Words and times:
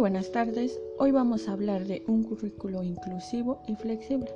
buenas 0.00 0.32
tardes. 0.32 0.80
Hoy 0.96 1.10
vamos 1.10 1.46
a 1.46 1.52
hablar 1.52 1.84
de 1.84 2.02
un 2.06 2.22
currículo 2.22 2.82
inclusivo 2.82 3.60
y 3.68 3.74
flexible. 3.74 4.30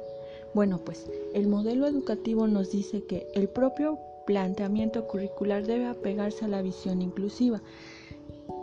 Bueno, 0.52 0.79
pues 0.84 1.11
el 1.32 1.48
modelo 1.48 1.87
educativo 1.87 2.46
nos 2.46 2.71
dice 2.71 3.02
que 3.04 3.27
el 3.34 3.48
propio 3.48 3.98
planteamiento 4.27 5.06
curricular 5.09 5.66
debe 5.66 5.87
apegarse 5.87 6.45
a 6.45 6.48
la 6.48 6.61
visión 6.61 7.00
inclusiva, 7.00 7.62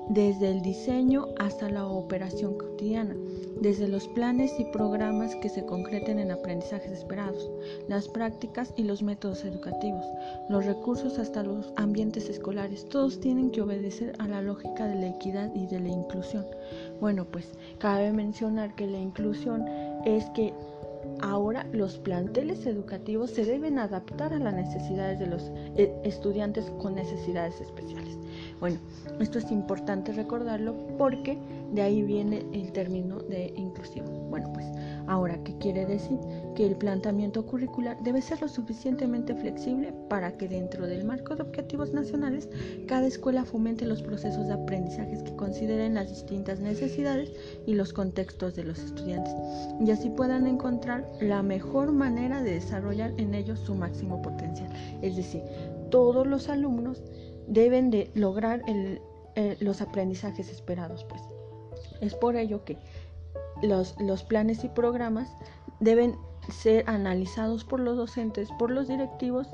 desde 0.09 0.51
el 0.51 0.61
diseño 0.61 1.29
hasta 1.39 1.71
la 1.71 1.87
operación 1.87 2.55
cotidiana, 2.55 3.15
desde 3.61 3.87
los 3.87 4.07
planes 4.09 4.59
y 4.59 4.65
programas 4.65 5.35
que 5.35 5.47
se 5.47 5.65
concreten 5.65 6.19
en 6.19 6.31
aprendizajes 6.31 6.91
esperados, 6.91 7.49
las 7.87 8.07
prácticas 8.09 8.73
y 8.75 8.83
los 8.83 9.03
métodos 9.03 9.45
educativos, 9.45 10.03
los 10.49 10.65
recursos 10.65 11.19
hasta 11.19 11.43
los 11.43 11.71
ambientes 11.75 12.27
escolares, 12.27 12.89
todos 12.89 13.19
tienen 13.19 13.51
que 13.51 13.61
obedecer 13.61 14.13
a 14.17 14.27
la 14.27 14.41
lógica 14.41 14.87
de 14.87 14.95
la 14.95 15.07
equidad 15.09 15.53
y 15.53 15.67
de 15.67 15.79
la 15.79 15.89
inclusión. 15.89 16.45
Bueno, 16.99 17.25
pues 17.25 17.53
cabe 17.77 18.11
mencionar 18.11 18.75
que 18.75 18.87
la 18.87 18.99
inclusión 18.99 19.65
es 20.05 20.25
que 20.31 20.53
Ahora 21.21 21.65
los 21.71 21.97
planteles 21.97 22.65
educativos 22.65 23.31
se 23.31 23.45
deben 23.45 23.79
adaptar 23.79 24.33
a 24.33 24.39
las 24.39 24.53
necesidades 24.53 25.19
de 25.19 25.27
los 25.27 25.51
eh, 25.75 25.93
estudiantes 26.03 26.71
con 26.79 26.95
necesidades 26.95 27.59
especiales. 27.61 28.17
Bueno, 28.59 28.79
esto 29.19 29.39
es 29.39 29.51
importante 29.51 30.13
recordarlo 30.13 30.75
porque 30.97 31.37
de 31.71 31.81
ahí 31.81 32.01
viene 32.01 32.45
el 32.53 32.71
término 32.71 33.19
de 33.19 33.53
inclusivo. 33.55 34.07
Bueno, 34.29 34.51
pues 34.53 34.65
ahora, 35.07 35.41
¿qué 35.43 35.57
quiere 35.57 35.85
decir? 35.85 36.19
Que 36.55 36.65
el 36.65 36.75
planteamiento 36.75 37.45
curricular 37.45 38.01
debe 38.03 38.21
ser 38.21 38.41
lo 38.41 38.47
suficientemente 38.47 39.35
flexible 39.35 39.93
para 40.09 40.37
que 40.37 40.47
dentro 40.47 40.87
del 40.87 41.05
marco 41.05 41.35
de 41.35 41.43
objetivos 41.43 41.91
nacionales 41.93 42.49
cada 42.87 43.07
escuela 43.07 43.45
fomente 43.45 43.85
los 43.85 44.01
procesos 44.01 44.47
de 44.47 44.53
aprendizajes 44.53 45.23
que 45.23 45.35
consideren 45.35 45.95
las 45.95 46.09
distintas 46.09 46.59
necesidades 46.59 47.31
y 47.65 47.73
los 47.73 47.93
contextos 47.93 48.55
de 48.55 48.63
los 48.63 48.79
estudiantes 48.79 49.33
y 49.79 49.91
así 49.91 50.09
puedan 50.09 50.47
encontrar 50.47 51.07
la 51.19 51.43
mejor 51.43 51.91
manera 51.91 52.41
de 52.43 52.55
desarrollar 52.55 53.13
en 53.17 53.33
ellos 53.33 53.59
su 53.59 53.75
máximo 53.75 54.21
potencial. 54.21 54.69
Es 55.01 55.15
decir, 55.15 55.41
todos 55.89 56.27
los 56.27 56.49
alumnos 56.49 57.01
deben 57.47 57.89
de 57.89 58.11
lograr 58.13 58.63
eh, 58.67 59.57
los 59.59 59.81
aprendizajes 59.81 60.49
esperados. 60.49 61.03
Pues. 61.05 61.21
Es 62.01 62.15
por 62.15 62.35
ello 62.35 62.65
que 62.65 62.77
los, 63.63 63.95
los 63.99 64.23
planes 64.23 64.63
y 64.63 64.69
programas 64.69 65.29
deben 65.79 66.15
ser 66.49 66.83
analizados 66.87 67.63
por 67.63 67.79
los 67.79 67.97
docentes, 67.97 68.49
por 68.59 68.71
los 68.71 68.87
directivos 68.87 69.47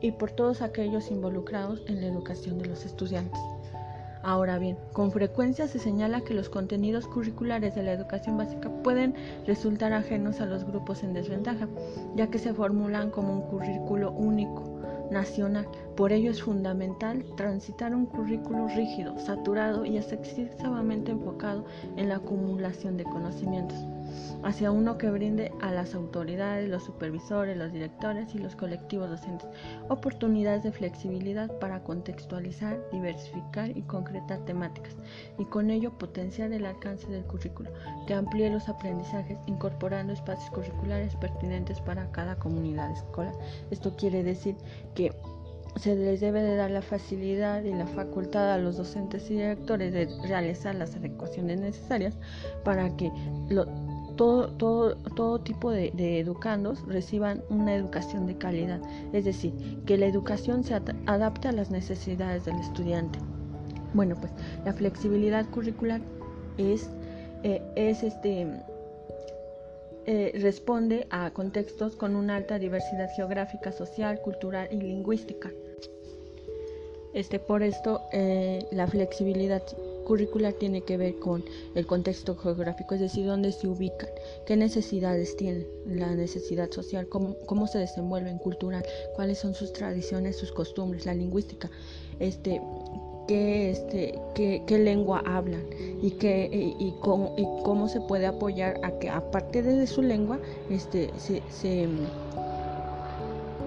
y 0.00 0.12
por 0.12 0.32
todos 0.32 0.62
aquellos 0.62 1.10
involucrados 1.10 1.82
en 1.86 2.00
la 2.00 2.08
educación 2.08 2.58
de 2.58 2.66
los 2.66 2.84
estudiantes. 2.84 3.40
Ahora 4.24 4.58
bien, 4.58 4.78
con 4.92 5.10
frecuencia 5.10 5.66
se 5.66 5.80
señala 5.80 6.20
que 6.20 6.34
los 6.34 6.48
contenidos 6.48 7.08
curriculares 7.08 7.74
de 7.74 7.82
la 7.82 7.92
educación 7.92 8.36
básica 8.36 8.70
pueden 8.84 9.14
resultar 9.46 9.92
ajenos 9.92 10.40
a 10.40 10.46
los 10.46 10.64
grupos 10.64 11.02
en 11.02 11.12
desventaja, 11.12 11.68
ya 12.14 12.28
que 12.28 12.38
se 12.38 12.54
formulan 12.54 13.10
como 13.10 13.32
un 13.32 13.42
currículo 13.42 14.12
único 14.12 14.62
nacional. 15.10 15.66
Por 15.96 16.10
ello 16.10 16.30
es 16.30 16.42
fundamental 16.42 17.22
transitar 17.36 17.94
un 17.94 18.06
currículo 18.06 18.66
rígido, 18.68 19.18
saturado 19.18 19.84
y 19.84 19.98
excesivamente 19.98 21.12
enfocado 21.12 21.66
en 21.96 22.08
la 22.08 22.16
acumulación 22.16 22.96
de 22.96 23.04
conocimientos, 23.04 23.76
hacia 24.42 24.70
uno 24.70 24.96
que 24.96 25.10
brinde 25.10 25.52
a 25.60 25.70
las 25.70 25.94
autoridades, 25.94 26.70
los 26.70 26.84
supervisores, 26.84 27.58
los 27.58 27.72
directores 27.72 28.34
y 28.34 28.38
los 28.38 28.56
colectivos 28.56 29.10
docentes 29.10 29.48
oportunidades 29.90 30.62
de 30.62 30.72
flexibilidad 30.72 31.58
para 31.58 31.84
contextualizar, 31.84 32.82
diversificar 32.90 33.76
y 33.76 33.82
concretar 33.82 34.38
temáticas, 34.46 34.96
y 35.38 35.44
con 35.44 35.68
ello 35.70 35.96
potenciar 35.98 36.52
el 36.52 36.64
alcance 36.64 37.06
del 37.08 37.24
currículo, 37.24 37.70
que 38.06 38.14
amplíe 38.14 38.48
los 38.48 38.68
aprendizajes 38.68 39.38
incorporando 39.46 40.14
espacios 40.14 40.50
curriculares 40.50 41.14
pertinentes 41.16 41.80
para 41.82 42.10
cada 42.12 42.36
comunidad 42.36 42.90
escolar. 42.92 43.34
Esto 43.70 43.94
quiere 43.94 44.22
decir 44.22 44.56
que 44.94 45.12
se 45.76 45.96
les 45.96 46.20
debe 46.20 46.42
de 46.42 46.56
dar 46.56 46.70
la 46.70 46.82
facilidad 46.82 47.62
y 47.64 47.72
la 47.72 47.86
facultad 47.86 48.52
a 48.52 48.58
los 48.58 48.76
docentes 48.76 49.30
y 49.30 49.34
directores 49.34 49.92
de 49.92 50.08
realizar 50.26 50.74
las 50.74 50.94
adecuaciones 50.96 51.60
necesarias 51.60 52.14
para 52.64 52.94
que 52.96 53.10
todo, 54.16 54.48
todo, 54.48 54.96
todo, 54.96 55.40
tipo 55.40 55.70
de, 55.70 56.20
educandos 56.20 56.86
reciban 56.86 57.42
una 57.48 57.74
educación 57.74 58.26
de 58.26 58.36
calidad, 58.36 58.80
es 59.12 59.24
decir, 59.24 59.52
que 59.86 59.96
la 59.96 60.06
educación 60.06 60.62
se 60.62 60.74
adapte 61.06 61.48
a 61.48 61.52
las 61.52 61.70
necesidades 61.70 62.44
del 62.44 62.56
estudiante. 62.56 63.18
Bueno, 63.94 64.16
pues 64.20 64.32
la 64.64 64.72
flexibilidad 64.72 65.48
curricular 65.50 66.00
es, 66.58 66.88
eh, 67.42 67.62
es 67.76 68.02
este 68.02 68.46
eh, 70.04 70.32
responde 70.40 71.06
a 71.10 71.30
contextos 71.30 71.94
con 71.94 72.16
una 72.16 72.34
alta 72.34 72.58
diversidad 72.58 73.08
geográfica, 73.14 73.70
social, 73.70 74.20
cultural 74.20 74.68
y 74.72 74.80
lingüística. 74.80 75.50
Este, 77.14 77.38
por 77.38 77.62
esto, 77.62 78.00
eh, 78.12 78.66
la 78.70 78.86
flexibilidad 78.86 79.62
curricular 80.06 80.54
tiene 80.54 80.80
que 80.82 80.96
ver 80.96 81.18
con 81.18 81.44
el 81.74 81.86
contexto 81.86 82.36
geográfico, 82.36 82.94
es 82.94 83.00
decir, 83.00 83.26
dónde 83.26 83.52
se 83.52 83.68
ubican, 83.68 84.08
qué 84.46 84.56
necesidades 84.56 85.36
tienen, 85.36 85.66
la 85.86 86.14
necesidad 86.14 86.70
social, 86.70 87.08
cómo, 87.08 87.36
cómo 87.46 87.66
se 87.66 87.78
desenvuelven, 87.78 88.38
cultural, 88.38 88.84
cuáles 89.14 89.38
son 89.38 89.54
sus 89.54 89.72
tradiciones, 89.72 90.36
sus 90.36 90.52
costumbres, 90.52 91.06
la 91.06 91.14
lingüística, 91.14 91.70
este, 92.18 92.60
qué, 93.28 93.70
este, 93.70 94.18
qué, 94.34 94.62
qué 94.66 94.78
lengua 94.78 95.22
hablan 95.24 95.64
y, 96.02 96.12
qué, 96.12 96.48
y, 96.52 96.94
cómo, 97.00 97.34
y 97.36 97.44
cómo 97.62 97.88
se 97.88 98.00
puede 98.00 98.26
apoyar 98.26 98.80
a 98.82 98.90
que 98.98 99.08
aparte 99.08 99.62
de 99.62 99.86
su 99.86 100.02
lengua 100.02 100.40
este, 100.70 101.10
se, 101.18 101.42
se 101.50 101.88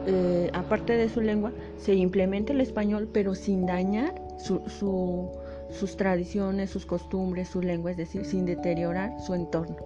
eh, 0.07 0.49
aparte 0.53 0.93
de 0.93 1.09
su 1.09 1.21
lengua 1.21 1.51
se 1.77 1.95
implemente 1.95 2.53
el 2.53 2.61
español 2.61 3.09
pero 3.11 3.35
sin 3.35 3.65
dañar 3.65 4.13
su, 4.37 4.61
su, 4.69 5.31
sus 5.71 5.97
tradiciones, 5.97 6.69
sus 6.69 6.85
costumbres, 6.85 7.49
su 7.49 7.61
lengua, 7.61 7.91
es 7.91 7.97
decir, 7.97 8.25
sin 8.25 8.45
deteriorar 8.45 9.19
su 9.21 9.33
entorno. 9.33 9.77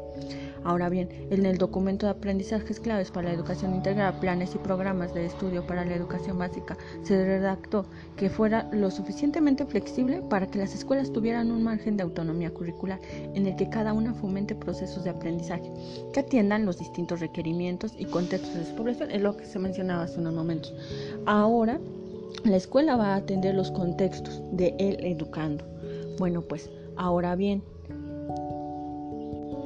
Ahora 0.63 0.89
bien, 0.89 1.09
en 1.29 1.45
el 1.45 1.57
documento 1.57 2.05
de 2.05 2.11
aprendizajes 2.11 2.79
claves 2.79 3.11
para 3.11 3.29
la 3.29 3.35
educación 3.35 3.73
integral, 3.75 4.19
planes 4.19 4.55
y 4.55 4.57
programas 4.57 5.13
de 5.13 5.25
estudio 5.25 5.65
para 5.65 5.85
la 5.85 5.95
educación 5.95 6.37
básica, 6.37 6.77
se 7.03 7.23
redactó 7.23 7.85
que 8.15 8.29
fuera 8.29 8.69
lo 8.71 8.91
suficientemente 8.91 9.65
flexible 9.65 10.21
para 10.29 10.47
que 10.47 10.59
las 10.59 10.75
escuelas 10.75 11.11
tuvieran 11.11 11.51
un 11.51 11.63
margen 11.63 11.97
de 11.97 12.03
autonomía 12.03 12.53
curricular 12.53 12.99
en 13.33 13.45
el 13.45 13.55
que 13.55 13.69
cada 13.69 13.93
una 13.93 14.13
fomente 14.13 14.55
procesos 14.55 15.03
de 15.03 15.11
aprendizaje 15.11 15.71
que 16.13 16.19
atiendan 16.19 16.65
los 16.65 16.77
distintos 16.77 17.19
requerimientos 17.19 17.93
y 17.97 18.05
contextos 18.05 18.53
de 18.55 18.65
su 18.65 18.75
población, 18.75 19.11
es 19.11 19.21
lo 19.21 19.37
que 19.37 19.45
se 19.45 19.59
mencionaba 19.59 20.03
hace 20.03 20.19
unos 20.19 20.33
momentos. 20.33 20.73
Ahora, 21.25 21.79
la 22.43 22.57
escuela 22.57 22.95
va 22.95 23.13
a 23.13 23.15
atender 23.15 23.55
los 23.55 23.71
contextos 23.71 24.41
de 24.51 24.75
el 24.77 25.03
educando. 25.05 25.65
Bueno, 26.17 26.41
pues 26.41 26.69
ahora 26.95 27.35
bien, 27.35 27.63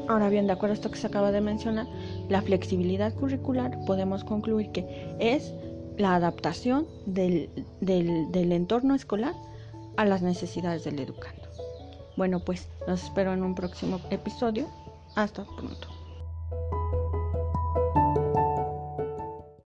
Ahora 0.07 0.29
bien, 0.29 0.47
de 0.47 0.53
acuerdo 0.53 0.73
a 0.73 0.75
esto 0.75 0.91
que 0.91 0.97
se 0.97 1.07
acaba 1.07 1.31
de 1.31 1.41
mencionar, 1.41 1.87
la 2.29 2.41
flexibilidad 2.41 3.13
curricular 3.13 3.77
podemos 3.85 4.23
concluir 4.23 4.69
que 4.71 5.15
es 5.19 5.53
la 5.97 6.15
adaptación 6.15 6.87
del, 7.05 7.49
del, 7.79 8.51
entorno 8.51 8.95
escolar 8.95 9.33
a 9.95 10.05
las 10.05 10.21
necesidades 10.21 10.83
del 10.83 10.99
educando. 10.99 11.43
Bueno, 12.17 12.39
pues 12.39 12.67
los 12.87 13.03
espero 13.03 13.33
en 13.33 13.43
un 13.43 13.55
próximo 13.55 13.99
episodio. 14.09 14.67
Hasta 15.15 15.45
pronto. 15.45 15.87